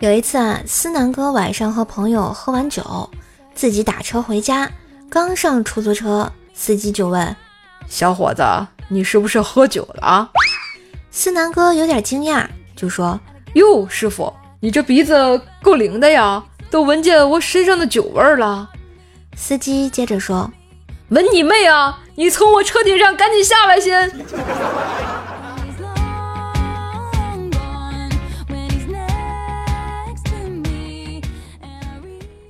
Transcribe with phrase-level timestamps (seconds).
[0.00, 3.10] 有一次啊，思南哥晚上和朋友喝完酒，
[3.52, 4.70] 自己打车回家，
[5.10, 7.34] 刚上出租车，司机就问
[7.88, 8.44] ：“小伙子，
[8.86, 10.30] 你是不是喝酒了？”
[11.10, 12.46] 思南哥有点惊讶，
[12.76, 13.18] 就说
[13.54, 18.70] ：“哟，师傅，你这鼻子够灵的呀，都闻见我身上的酒味了。”
[19.34, 20.48] 司机接着说
[21.10, 21.98] ：“闻你妹啊！
[22.14, 24.08] 你从我车顶上赶紧下来先。”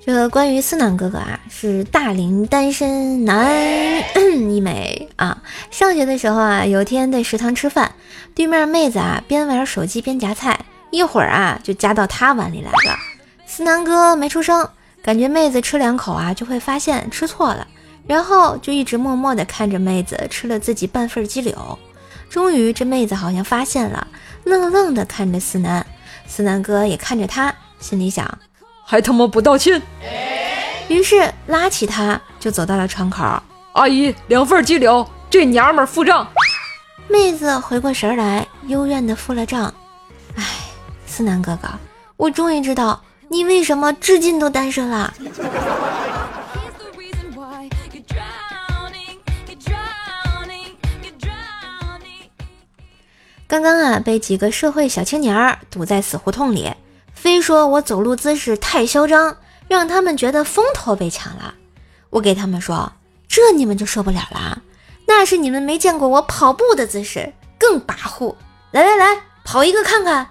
[0.08, 3.46] 这个关于思南哥哥啊，是大龄单身男
[4.50, 5.42] 一枚啊。
[5.70, 7.92] 上学的时候啊，有天在食堂吃饭，
[8.34, 10.58] 对面妹子啊边玩手机边夹菜，
[10.90, 12.96] 一会儿啊就夹到他碗里来了。
[13.46, 14.66] 思南哥没出声，
[15.02, 17.66] 感觉妹子吃两口啊就会发现吃错了，
[18.06, 21.78] 然后就一直默默地看着妹子吃了自己半份鸡柳。
[22.30, 24.08] 终于这妹子好像发现了，
[24.44, 25.84] 愣愣地看着思南，
[26.26, 28.26] 思南哥也看着他，心里想。
[28.90, 29.82] 还他妈不道歉！
[30.88, 33.22] 于是拉起他就走到了窗口。
[33.74, 36.26] 阿姨，两份鸡柳，这娘们付账。
[37.06, 39.74] 妹子回过神来，幽怨的付了账。
[40.36, 40.42] 哎，
[41.04, 41.68] 思南哥哥，
[42.16, 45.12] 我终于知道你为什么至今都单身了。
[53.46, 56.72] 刚刚啊，被几个社会小青年堵在死胡同里。
[57.28, 59.36] 非说我走路姿势太嚣张，
[59.68, 61.52] 让他们觉得风头被抢了。
[62.08, 62.90] 我给他们说，
[63.28, 64.62] 这你们就受不了了。
[65.06, 68.34] 那是你们没见过我跑步的姿势，更跋扈。
[68.70, 70.26] 来来来，跑一个看看。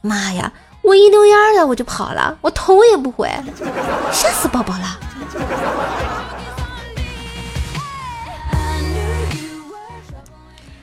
[0.00, 3.28] 妈呀，我一溜烟的我就跑了，我头也不回，
[4.10, 4.98] 吓死宝宝了。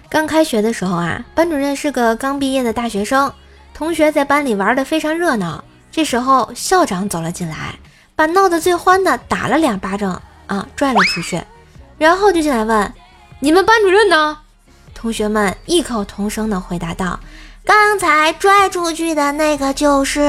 [0.09, 3.33] 刚开学的时候啊，班主任是个刚毕业的大学生。
[3.75, 7.75] 同学在班里玩的非常热闹，这时候校长走了进来，
[8.15, 11.43] 把闹得最欢的打了两巴掌啊，拽了出去，
[11.97, 12.93] 然后就进来问
[13.41, 14.37] ：“你们班主任呢？”
[14.95, 17.19] 同学们异口同声的回答道
[17.65, 20.21] ：“刚才拽出去的那个就是。”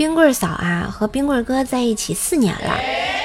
[0.00, 2.74] 冰棍嫂啊，和冰棍哥在一起四年了，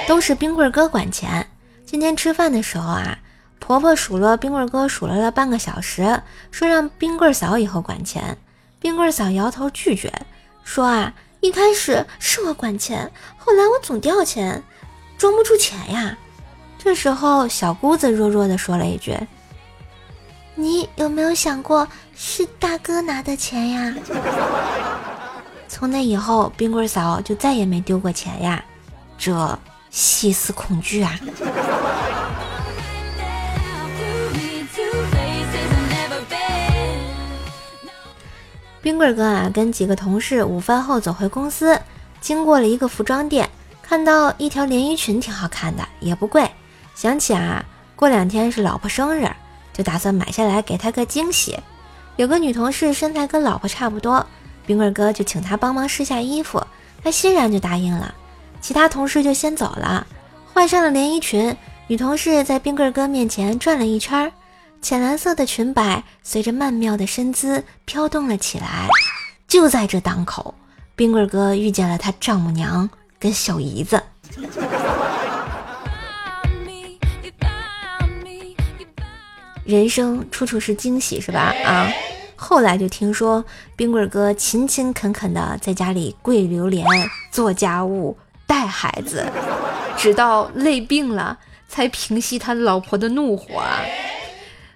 [0.09, 1.47] 都是冰棍哥管钱。
[1.86, 3.18] 今天吃饭的时候啊，
[3.59, 6.22] 婆婆数落冰棍哥数落了半个小时，
[6.52, 8.38] 说让冰棍嫂以后管钱。
[8.78, 10.12] 冰棍嫂摇头拒绝，
[10.66, 14.62] 说啊，一开始是我管钱，后来我总掉钱，
[15.18, 16.18] 装不住钱呀。
[16.78, 19.18] 这时候小姑子弱弱的说了一句
[20.56, 21.88] ：“你有没有想过
[22.18, 23.96] 是大哥拿的钱呀？”
[25.78, 28.63] 从那以后，冰棍嫂就再也没丢过钱呀，
[29.18, 29.59] 这
[29.90, 31.19] 细思恐惧啊！
[38.81, 41.78] 冰棍哥啊，跟几个同事午饭后走回公司，
[42.22, 43.50] 经过了一个服装店，
[43.81, 46.50] 看到一条连衣裙挺好看的，也不贵，
[46.96, 47.62] 想起啊，
[47.97, 49.30] 过两天是老婆生日，
[49.74, 51.59] 就打算买下来给她个惊喜。
[52.16, 54.25] 有个女同事身材跟老婆差不多。
[54.66, 56.66] 冰棍哥就请他帮忙试下衣服，
[57.03, 58.14] 他欣然就答应了。
[58.62, 60.06] 其他同事就先走了，
[60.53, 61.56] 换上了连衣裙。
[61.88, 64.31] 女同事在冰棍哥面前转了一圈，
[64.81, 68.88] 浅蓝色的裙摆随着曼妙的身姿飘动了起来。
[69.48, 70.56] 就在这档口，
[70.96, 72.90] 冰棍哥遇见了他丈母娘
[73.20, 74.02] 跟小姨子。
[79.64, 81.53] 人生处处是惊喜，是吧？
[81.64, 81.88] 啊！
[82.35, 83.44] 后来就听说
[83.75, 86.85] 冰棍哥勤勤恳恳的在家里跪榴莲、
[87.31, 89.25] 做家务、带孩子，
[89.97, 91.38] 直到累病了
[91.68, 93.62] 才平息他老婆的怒火。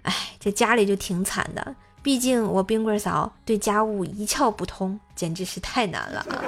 [0.04, 6.44] 哎，这家里就挺惨的，毕竟我冰棍嫂对家务一窍不通，简直是太难了啊！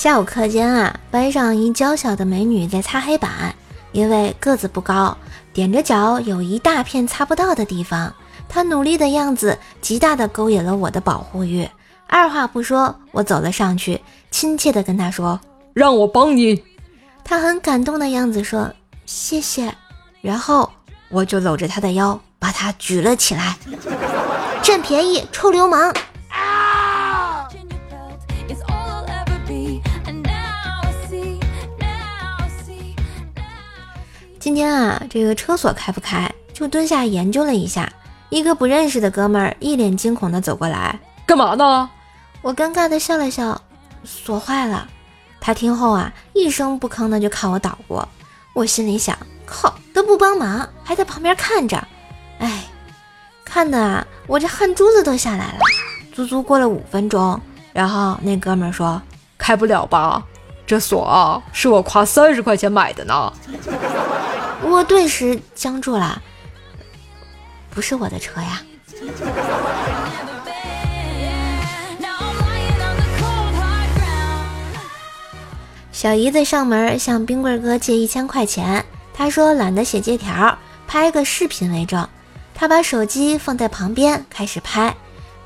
[0.00, 3.54] 下午课间啊，班上一娇小的美女在擦黑板，
[3.92, 5.14] 因为个子不高，
[5.52, 8.10] 踮着脚有一大片擦不到的地方。
[8.48, 11.68] 她努力的样子极大的勾引了我的保护欲。
[12.06, 14.00] 二话不说，我走了上去，
[14.30, 15.38] 亲切的跟她说
[15.74, 16.64] ：“让我帮你。”
[17.22, 18.72] 她很感动的样子说
[19.04, 19.70] ：“谢谢。”
[20.22, 20.70] 然后
[21.10, 23.58] 我就搂着她的腰，把她举了起来，
[24.62, 25.94] 占便宜，臭流氓！
[34.50, 37.88] 今天啊，这个车锁开不开，就蹲下研究了一下。
[38.30, 41.88] 一个不认识的哥们儿一脸惊恐地走过来，干嘛呢？
[42.42, 43.62] 我尴尬地笑了笑，
[44.02, 44.88] 锁坏了。
[45.40, 48.02] 他听后啊，一声不吭的就看我捣鼓。
[48.52, 49.16] 我心里想，
[49.46, 51.80] 靠，都不帮忙，还在旁边看着，
[52.40, 52.64] 哎，
[53.44, 55.60] 看的啊，我这汗珠子都下来了。
[56.12, 57.40] 足足过了五分钟，
[57.72, 59.00] 然后那哥们儿说
[59.38, 60.20] ：“开不了吧？
[60.66, 63.32] 这锁，是我花三十块钱买的呢。”
[64.70, 66.22] 我顿时僵住了。
[67.70, 68.62] 不是我的车呀！
[75.92, 80.56] 小姨子上门向冰棍哥借一千块钱，他说懒得写借条，
[80.86, 82.08] 拍个视频为证。
[82.54, 84.94] 他把手机放在旁边开始拍。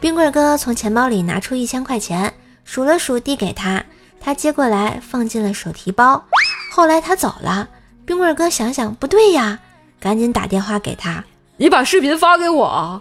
[0.00, 2.32] 冰棍哥从钱包里拿出一千块钱，
[2.64, 3.84] 数了数递给他，
[4.20, 6.22] 他接过来放进了手提包。
[6.70, 7.68] 后来他走了，
[8.06, 9.58] 冰棍哥想想不对呀，
[9.98, 11.24] 赶紧打电话给他。
[11.56, 13.00] 你把视频发给我，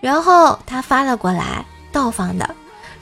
[0.00, 2.54] 然后他发了过来，倒放的。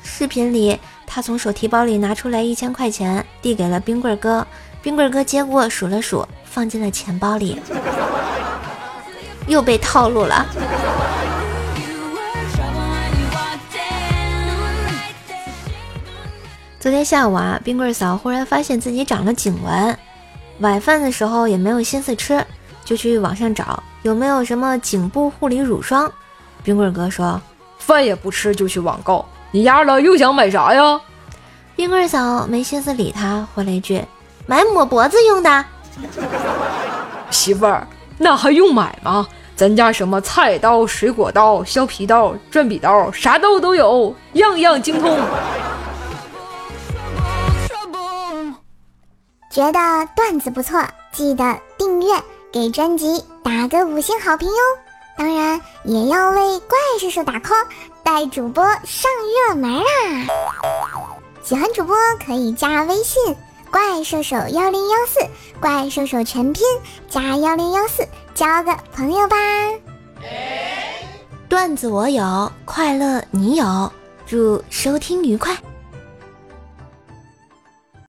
[0.03, 4.47] 视频里，他从手提包里拿出来一千块钱，递给了冰棍哥。
[4.83, 7.61] 冰棍哥接过，数了数，放进了钱包里。
[9.47, 10.47] 又被套路了。
[16.79, 19.99] 昨天下午啊，冰棍嫂忽然发现自己长了颈纹，
[20.61, 22.45] 晚饭的时候也没有心思吃。
[22.85, 26.11] 就去网上找有没有什么颈部护理乳霜。
[26.63, 27.39] 冰棍哥说
[27.79, 30.99] ：“饭也不吃就去网购，你丫的又想买啥呀？”
[31.77, 34.03] 冰棍嫂没心思理他，回了一句
[34.47, 35.65] ：“买抹脖子用的。”
[37.31, 39.29] 媳妇儿，那还用买吗？
[39.55, 45.19] 咱家什么菜刀、水果刀、削皮刀、转笔刀，啥刀都有，样样精通。
[49.59, 52.15] 觉得段子不错，记得订阅。
[52.53, 54.55] 给专辑打个五星好评哟！
[55.17, 57.67] 当然也要为怪兽手打 call，
[58.05, 59.11] 带主播上
[59.49, 59.85] 热门啦！
[61.43, 63.21] 喜欢主播可以加微信
[63.73, 65.19] “怪兽手幺零幺四”，
[65.61, 66.65] 怪兽手全拼
[67.09, 68.07] 加幺零幺四，
[68.37, 69.37] 交个朋友吧！
[71.49, 73.93] 段子我有，快乐你有，
[74.25, 75.53] 祝收听愉快！